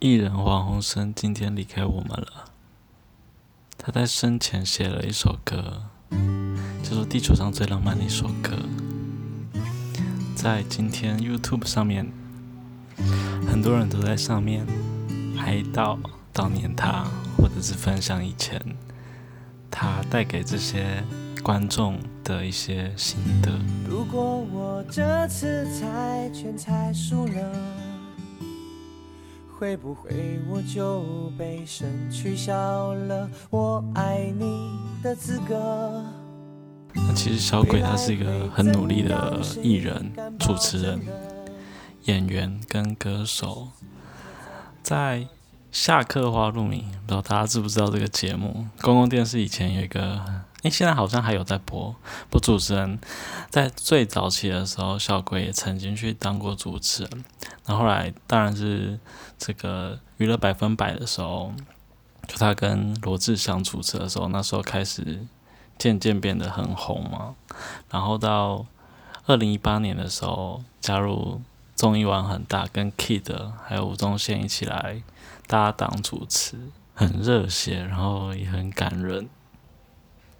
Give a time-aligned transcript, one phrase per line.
[0.00, 2.44] 艺人黄鸿升今天离开我们了。
[3.76, 5.82] 他在生前写了一首歌，
[6.84, 8.52] 叫做《地球上最浪漫的一首歌》。
[10.36, 12.12] 在今天 YouTube 上面，
[13.50, 14.64] 很多人都在上面
[15.36, 15.98] 哀悼、
[16.32, 17.04] 悼念他，
[17.36, 18.62] 或者是分享以前
[19.68, 21.02] 他带给这些
[21.42, 23.50] 观众的一些心得。
[23.90, 27.87] 如果我这次猜拳猜输了。
[29.58, 34.70] 会不会我就被神取消了我爱你
[35.02, 36.04] 的资格？
[37.16, 41.00] 其实小鬼他是一个很努力的艺人、主持人、
[42.04, 43.70] 演员跟歌手。
[44.80, 45.26] 在
[45.72, 48.68] 下课花录影，不知道大家知不知道这个节目？
[48.80, 50.24] 公共电视以前有一个。
[50.64, 51.94] 诶，现在好像还有在播。
[52.28, 52.98] 播主持人
[53.48, 57.24] 在最早期的时候，小鬼也曾经去当过主持人。
[57.68, 58.98] 然后来，当然是
[59.36, 61.52] 这个娱乐百分百的时候，
[62.26, 65.26] 就他跟罗志祥主持的时候，那时候开始
[65.76, 67.36] 渐渐变得很红嘛。
[67.90, 68.64] 然后到
[69.26, 71.42] 二零一八年的时候，加入
[71.76, 75.02] 综艺玩很大，跟 Kid 还有吴宗宪一起来
[75.46, 76.56] 搭档主持，
[76.94, 79.28] 很热血，然后也很感人。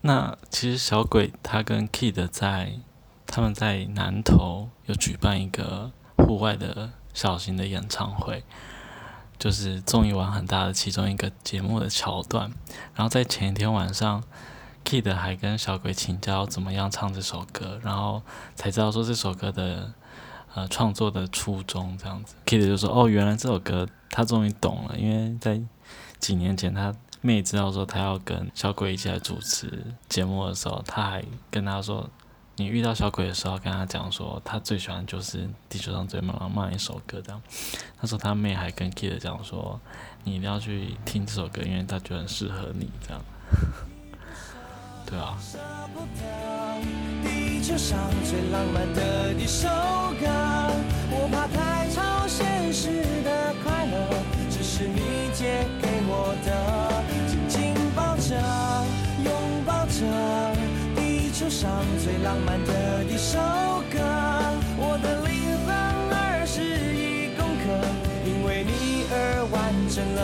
[0.00, 2.78] 那其实小鬼他跟 Kid 在
[3.26, 8.44] 他们在南投有举办一个户外的小型的演唱会，
[9.40, 12.52] 就是综艺玩很大的其中一个节目的桥段。
[12.94, 14.22] 然后在前一天晚上
[14.84, 18.22] ，Kid 还跟小鬼请教怎么样唱这首歌，然后
[18.54, 19.92] 才知道说这首歌的
[20.54, 22.36] 呃创作的初衷这样子。
[22.46, 25.60] Kid 就说：“哦，原来这首歌他终于懂了，因为在
[26.20, 32.08] 几年前他。”妹知道说他要跟小鬼一起来主持节目的时候，他还跟他说
[32.58, 37.40] ：“你遇到小鬼的时候，跟他讲说他最喜欢就是地球上最浪漫一首歌。”这样，
[38.00, 39.80] 他说他妹还跟 Kid 讲说
[40.24, 43.22] ：“你一定要去听这首歌，因为他觉得很适合你。”这样，
[45.06, 45.38] 对啊。
[47.78, 49.68] 上最浪漫的一首
[50.18, 50.26] 歌，
[61.60, 63.36] 上最浪漫的一首
[63.90, 63.98] 歌
[64.78, 65.74] 我的灵魂
[66.14, 66.62] 二十
[66.94, 67.66] 一公克，
[68.24, 70.20] 因为你而完整了，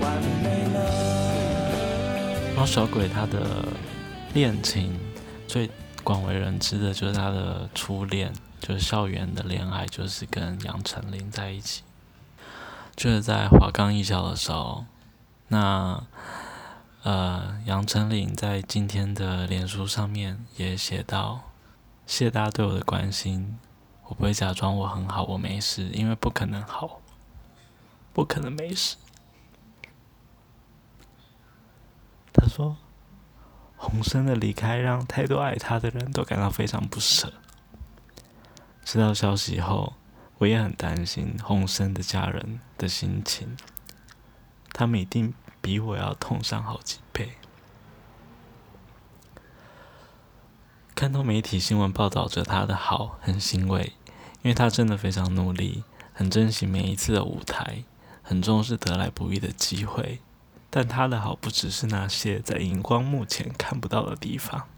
[0.00, 2.50] 完美了。
[2.50, 3.64] 然后小鬼他的
[4.32, 4.98] 恋情
[5.46, 5.70] 最
[6.02, 11.84] 广为人知的就是他的初恋，就是校园的恋爱，就是跟杨丞琳在一起，
[12.96, 14.84] 就是在华冈艺校的时候，
[15.46, 16.02] 那。
[17.04, 21.50] 呃，杨丞琳在今天的脸书上面也写到
[22.08, 23.58] ：“谢大家对我的关心，
[24.04, 27.02] 我不会假装我很好，我没事，因为不可能好，
[28.14, 28.96] 不可能没事。”
[32.32, 32.78] 他说
[33.76, 37.30] ：“洪生的离开让太多爱他的人都感到非常不舍。
[38.82, 39.92] 知道消息后，
[40.38, 43.54] 我也很担心洪生的家人的心情，
[44.72, 47.32] 他们一定。”比我要痛上好几倍。
[50.94, 53.94] 看到媒体新闻报道着他的好，很欣慰，
[54.42, 55.82] 因为他真的非常努力，
[56.12, 57.84] 很珍惜每一次的舞台，
[58.22, 60.20] 很重视得来不易的机会。
[60.68, 64.68] 但他的好不只是那些在荧光幕前看不到的地方，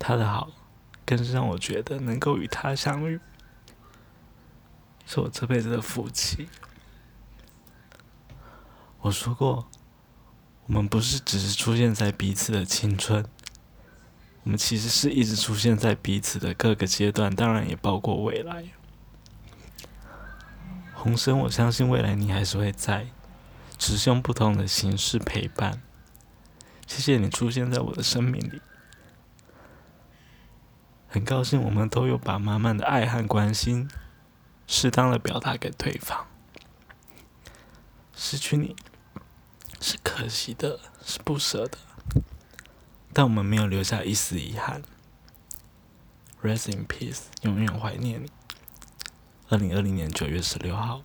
[0.00, 0.50] 他的好
[1.06, 3.20] 更是让我觉得能够与他相遇，
[5.06, 6.48] 是我这辈子的福气。
[9.02, 9.68] 我说过，
[10.66, 13.24] 我们不是只是出现在彼此的青春，
[14.42, 18.64] 我们其实是一直出现在彼此的各个阶段，当然也包括未来。
[20.92, 23.06] 红生，我相信未来你还是会在，
[23.78, 25.80] 只是用不同的形式陪伴。
[26.88, 28.60] 谢谢你出现在我的生命里，
[31.06, 33.88] 很高兴我们都有把满满的爱和关心，
[34.66, 36.26] 适当的表达给对方。
[38.12, 38.74] 失去你。
[39.80, 41.78] 是可惜的，是不舍的，
[43.12, 44.82] 但我们没有留下一丝遗憾。
[46.42, 48.30] Rest in peace，永远怀念你。
[49.48, 51.02] 二零二零年九月十六号，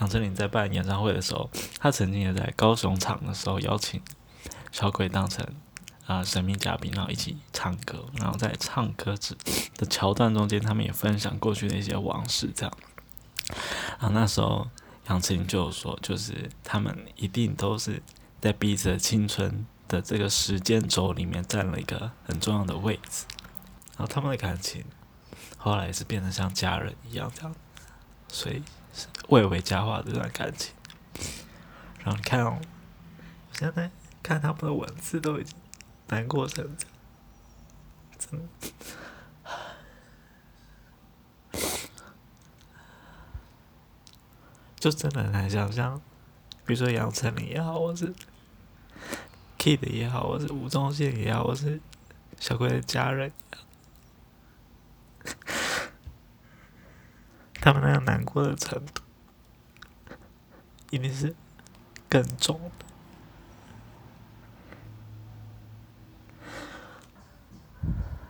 [0.00, 4.00] 杨丞琳在办演唱会的时候，他曾经也在高雄场的时候邀请
[4.72, 5.46] 小鬼当成
[6.06, 8.06] 啊神秘嘉宾，然后一起唱歌。
[8.14, 9.36] 然后在唱歌之
[9.76, 12.72] 的桥段中间，他们也分享过去的一些往事，这样。
[13.98, 14.68] 啊，那时候。
[15.06, 18.02] 杨丞琳就说：“就是他们一定都是
[18.40, 23.26] 在彼此的青春的这个时间轴里面占了一个很重要的位置，
[23.96, 24.84] 然后他们的感情
[25.58, 27.54] 后来也是变得像家人一样这样，
[28.28, 28.62] 所以
[29.28, 30.74] 未为佳话这段感情。
[32.02, 32.58] 然后看哦，
[33.50, 33.90] 我现在
[34.22, 35.54] 看他们的文字都已经
[36.08, 36.96] 难过成这样，
[38.18, 38.46] 真的。
[44.84, 45.98] 就真的很难想象，
[46.66, 48.12] 比如说杨丞琳也好，或是
[49.58, 51.80] Kid 也好，或是吴宗宪也好，或是
[52.38, 53.32] 小鬼的家人，
[57.54, 59.00] 他们那样难过的程度，
[60.90, 61.34] 一定是
[62.06, 62.84] 更重的。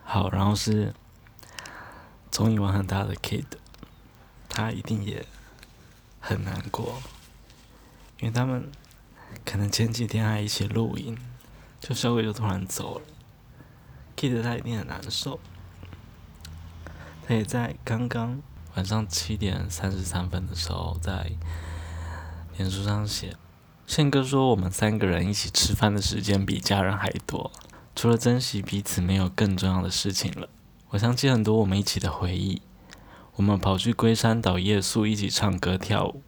[0.04, 0.94] 好，然后是
[2.30, 3.46] 综艺玩很大的 Kid，
[4.48, 5.26] 他一定也。
[6.26, 7.02] 很难过，
[8.18, 8.72] 因为他们
[9.44, 11.18] 可能前几天还一起录音，
[11.78, 13.04] 就稍微就突然走了
[14.16, 15.38] ，Kid 他一定很难受。
[17.28, 18.40] 他也在刚刚
[18.74, 21.32] 晚上七点三十三分的时候，在
[22.56, 23.36] 脸书上写：
[23.86, 27.52] 宪哥说我们三个人一起吃饭的时间比家人还多，
[27.94, 30.48] 除了珍惜彼此，没有更重要的事情了。
[30.88, 32.62] 我想起很多我们一起的回忆。
[33.36, 36.22] 我们跑去龟山岛夜宿，一起唱歌跳舞。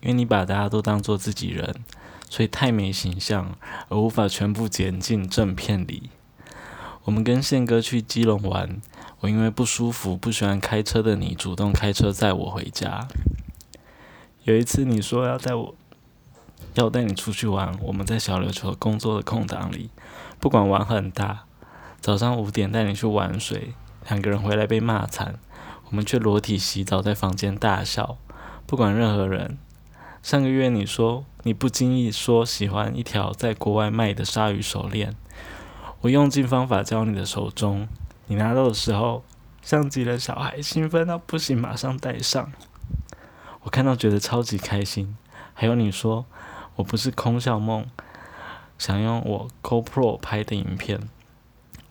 [0.00, 1.74] 因为你把大家都当做自己人，
[2.30, 3.54] 所以太没形象，
[3.90, 6.08] 而无法全部剪进正片里。
[7.04, 8.80] 我们跟宪哥去基隆玩，
[9.20, 13.06] 我因为不舒服，不喜欢开车的你，主动开车载我回家。
[14.44, 15.74] 有一次你说要带我，
[16.72, 19.90] 要带你出去玩，我们在小琉球工作的空档里，
[20.38, 21.44] 不管玩很大，
[22.00, 23.74] 早上五点带你去玩水，
[24.08, 25.38] 两个人回来被骂惨。
[25.90, 28.16] 我们却裸体洗澡，在房间大笑，
[28.64, 29.58] 不管任何人。
[30.22, 35.16] 上个月你说你不经意说喜欢一条在国外卖的鲨鱼手链，
[36.02, 37.88] 我用尽方法交你的手中。
[38.26, 39.24] 你拿到的时候
[39.62, 42.52] 像极了小孩，兴奋到不行，马上戴上。
[43.62, 45.16] 我看到觉得超级开心。
[45.52, 46.24] 还有你说
[46.76, 47.84] 我不是空笑梦，
[48.78, 51.08] 想用我 GoPro 拍的影片。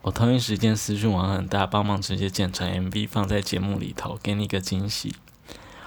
[0.09, 5.13] 我同一时间私讯网很大，帮忙直接剪成 MV 放在节目里头，给你一个惊喜。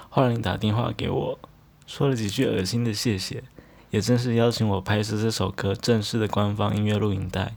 [0.09, 1.39] 后来你打电话给我，
[1.85, 3.43] 说了几句恶心的谢谢，
[3.89, 7.55] 也正式邀请我拍摄这首歌正式的官方音乐录影带。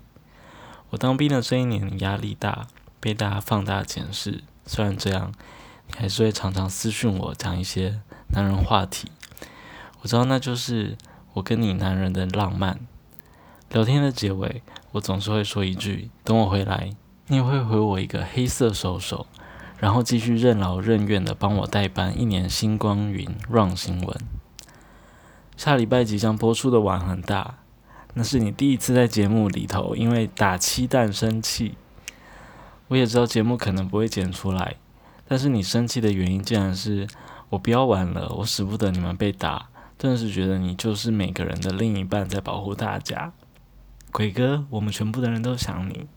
[0.91, 2.67] 我当兵的这一年压力大，
[2.99, 4.43] 被大家放大检视。
[4.65, 5.33] 虽然这样，
[5.87, 9.13] 你还是会常常私讯我讲一些男人话题。
[10.01, 10.99] 我知道那就是
[11.35, 12.81] 我跟你男人的浪漫。
[13.71, 14.65] 聊天的结尾。
[14.97, 16.91] 我总是会说一句：“等我回来，
[17.27, 19.27] 你会回我一个黑色手手，
[19.79, 24.19] 然后继续任劳任怨的帮我代班一年星光云 run 新闻。
[25.55, 27.59] 下礼拜即将播出的碗很大，
[28.15, 31.77] 那是你第一次在节目里头因为打七蛋生气。
[32.89, 34.77] 我也知道节目可能不会剪出来，
[35.29, 37.07] 但是你生气的原因竟然是
[37.51, 43.35] 我不要玩了，我舍不得你们被打，顿时觉得你就是每个人的另一半在保护大家。”
[44.17, 46.09] 鬼哥，我们全部的人都想你，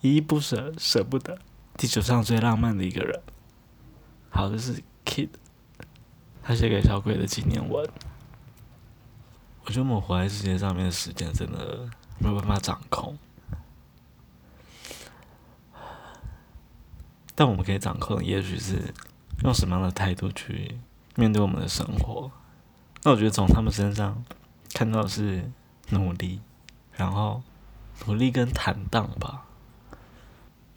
[0.00, 1.38] 依依不舍，舍不得。
[1.76, 3.20] 地球上最浪漫的一个人，
[4.30, 5.28] 好的是 Kid，
[6.42, 7.86] 他写给小鬼的纪念文。
[9.66, 11.86] 我觉得我们活在世界上面的时间真的
[12.18, 13.18] 没有办法掌控，
[17.34, 18.94] 但我们可以掌控的，也许是
[19.42, 20.78] 用什么样的态度去
[21.14, 22.30] 面对我们的生活。
[23.02, 24.24] 那我觉得从他们身上
[24.72, 25.50] 看到的是
[25.90, 26.40] 努力。
[26.96, 27.42] 然后
[28.06, 29.44] 努力跟坦荡吧，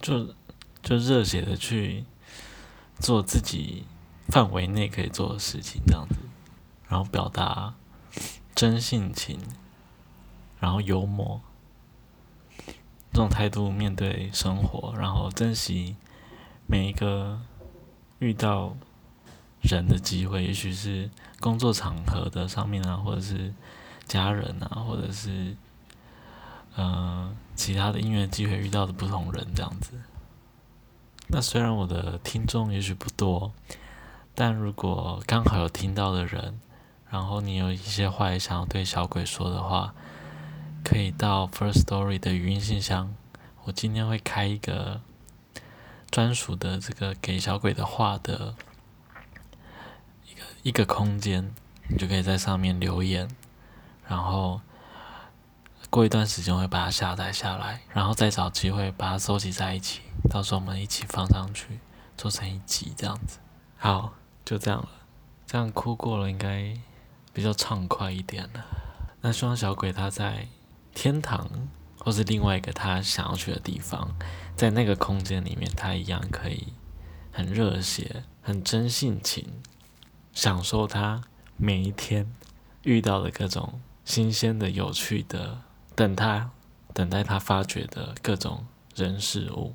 [0.02, 0.34] 就
[0.82, 2.06] 就热血的去
[3.00, 3.86] 做自己
[4.28, 6.16] 范围内可以做的事情，这样子，
[6.88, 7.76] 然后表达
[8.56, 9.40] 真性情，
[10.60, 11.40] 然后幽默
[13.12, 15.96] 这种态度面对生活，然后珍惜
[16.66, 17.40] 每一个
[18.18, 18.76] 遇到
[19.62, 23.54] 人的机会，也许是工作场合的上面啊，或者是
[24.08, 25.56] 家人啊，或者是。
[26.80, 29.94] 嗯，其他的音乐机会遇到的不同人这样子。
[31.30, 33.52] 那虽然我的听众也许不多，
[34.36, 36.60] 但如果刚好有听到的人，
[37.10, 39.96] 然后你有一些话也想要对小鬼说的话，
[40.84, 43.16] 可以到 First Story 的语音信箱。
[43.64, 45.02] 我今天会开一个
[46.12, 48.54] 专属的这个给小鬼的话的
[50.28, 51.52] 一个一个空间，
[51.90, 53.28] 你就可以在上面留言，
[54.08, 54.62] 然后。
[55.90, 61.80] 过一段时间会把它下载下来，然后再找机会把它收集在一起，到时候我们一起放上去，
[62.18, 63.40] 做成一集这样子。
[63.78, 64.14] 好，
[64.44, 64.90] 就这样了，
[65.46, 66.74] 这样哭过了应该
[67.34, 68.66] 比较畅快一点了。
[69.22, 70.48] 那希望小鬼他在
[70.94, 71.50] 天堂，
[72.00, 74.16] 或是另外一个他想要去的地方，
[74.56, 76.74] 在那个空间里面，他一样可以
[77.32, 79.62] 很热血、很真性情，
[80.34, 81.22] 享受他
[81.56, 82.32] 每一天
[82.84, 85.62] 遇到的各种新鲜的、有趣的，
[85.98, 86.52] 等他
[86.94, 89.74] 等待他发掘的各种人事物。